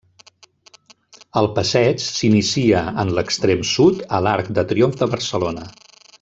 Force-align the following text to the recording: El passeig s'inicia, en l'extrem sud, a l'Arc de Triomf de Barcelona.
El 1.41 1.49
passeig 1.59 2.05
s'inicia, 2.05 2.81
en 3.05 3.11
l'extrem 3.19 3.63
sud, 3.75 4.01
a 4.19 4.23
l'Arc 4.29 4.51
de 4.61 4.65
Triomf 4.73 4.99
de 5.05 5.11
Barcelona. 5.15 5.69